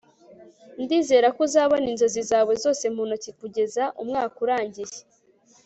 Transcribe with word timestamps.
ndizera 0.81 1.27
ko 1.35 1.39
uzabona 1.47 1.85
inzozi 1.91 2.21
zawe 2.29 2.53
zose 2.63 2.85
mu 2.95 3.03
ntoki 3.07 3.31
kugeza 3.39 3.83
umwaka 4.01 4.35
urangiye 4.45 4.97